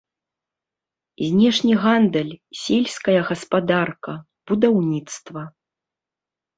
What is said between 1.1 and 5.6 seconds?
Знешні гандаль, сельская гаспадарка, будаўніцтва.